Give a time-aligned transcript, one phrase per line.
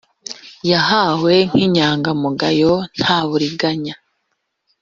[0.71, 3.95] yahawe nk inyangamugayo nta buriganya